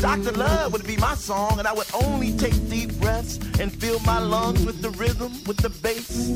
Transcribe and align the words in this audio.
Dr. 0.00 0.32
Love 0.32 0.72
would 0.72 0.86
be 0.86 0.96
my 0.96 1.14
song, 1.14 1.58
and 1.58 1.66
I 1.66 1.72
would 1.72 1.86
only 1.94 2.32
take 2.36 2.54
deep 2.70 2.92
breaths 3.00 3.38
and 3.60 3.72
fill 3.72 4.00
my 4.00 4.18
lungs 4.18 4.64
with 4.64 4.80
the 4.80 4.90
rhythm, 4.90 5.32
with 5.44 5.58
the 5.58 5.70
bass. 5.70 6.30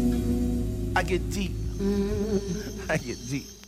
I 0.94 1.02
get 1.02 1.30
deep. 1.30 1.52
I 2.90 2.96
get 2.98 3.18
deep. 3.28 3.61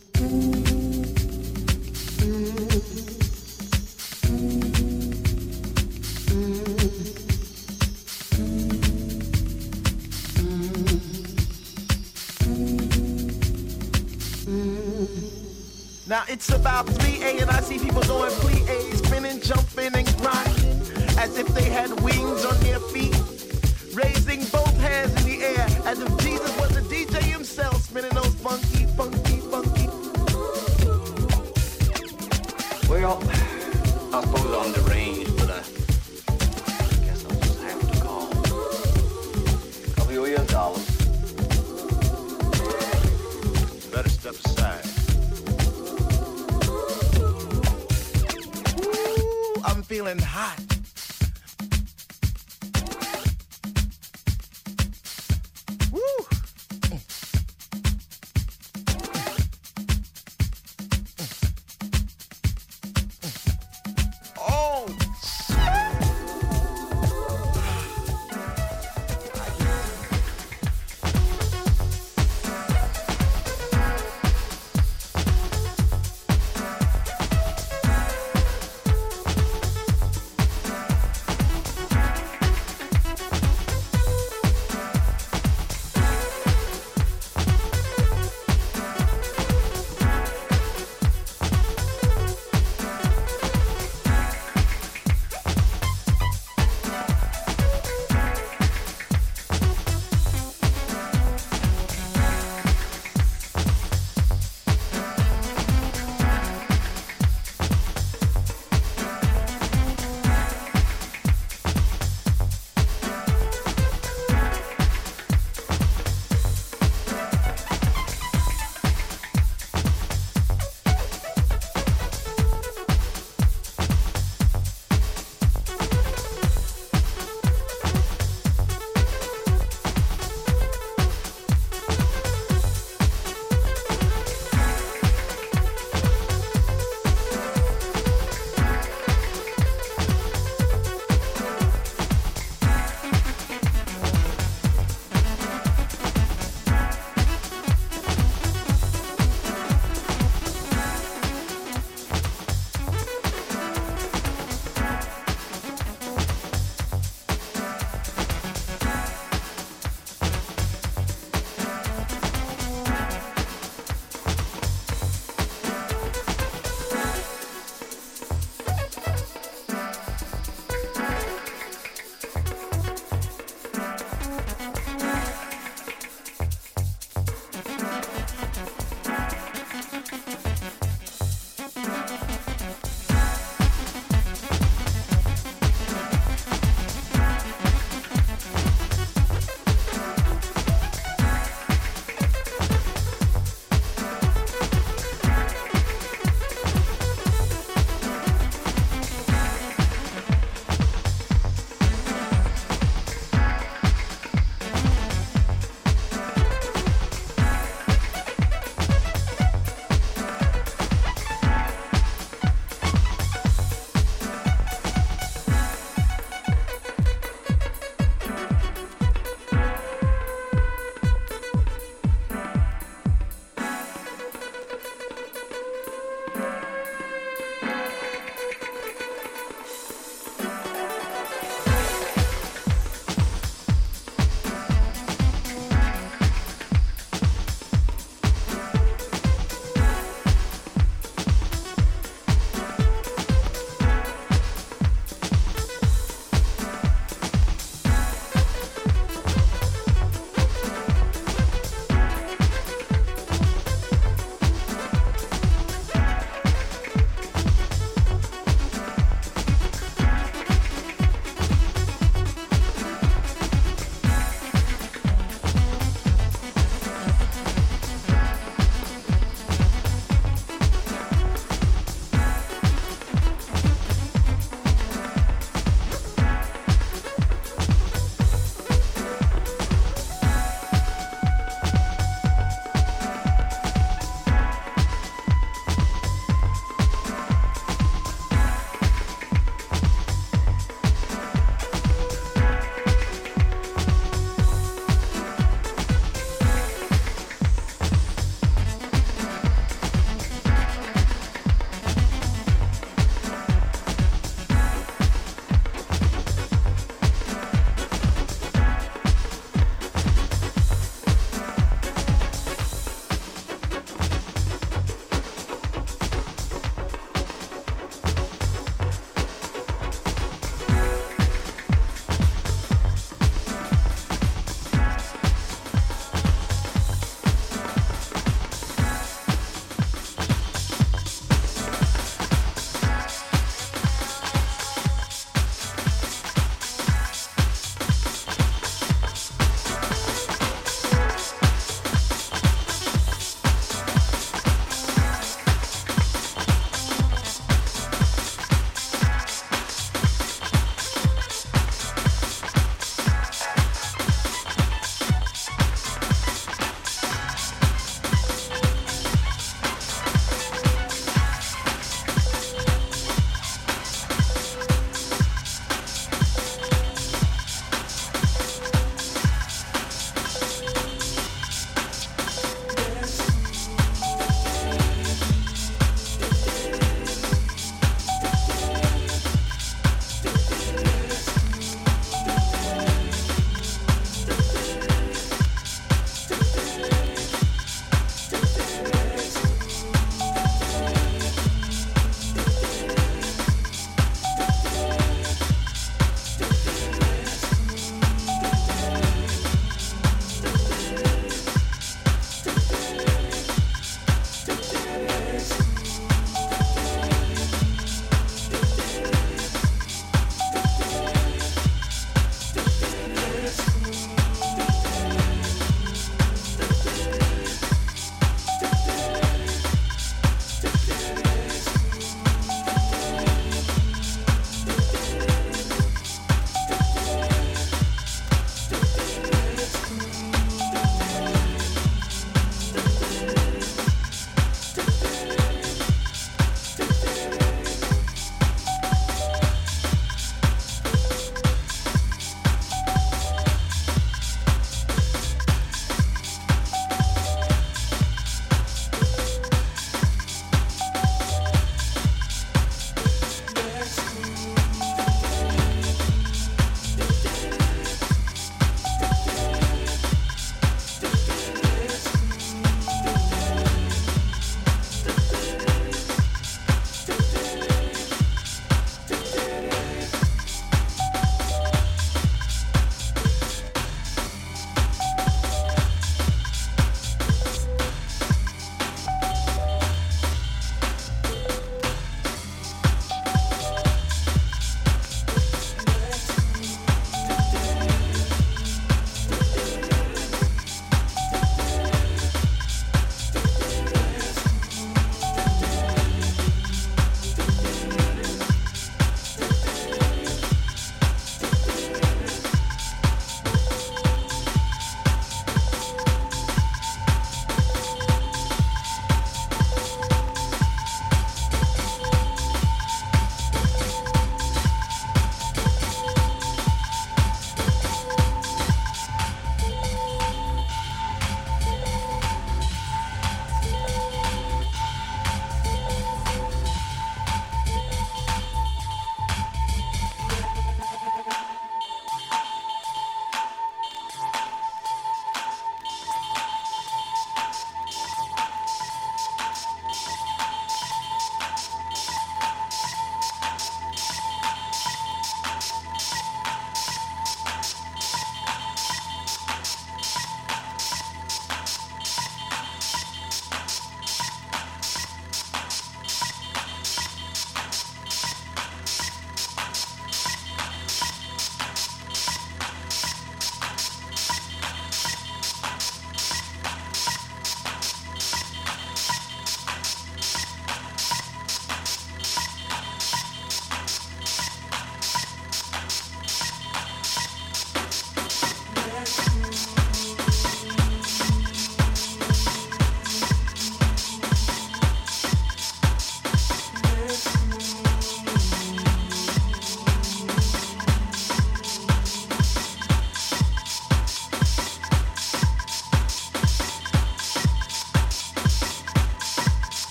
It's 16.35 16.49
about 16.49 16.85
3A 16.85 17.43
and 17.43 17.49
I 17.49 17.61
see 17.61 17.79
people 17.79 18.01
going 18.01 18.29
plie, 18.29 19.05
spinning, 19.05 19.39
jumping 19.39 19.95
and 19.95 20.17
grinding 20.17 20.81
as 21.17 21.37
if 21.37 21.47
they 21.55 21.69
had 21.69 21.89
wings 22.01 22.43
on 22.43 22.59
their 22.59 22.79
feet. 22.91 22.94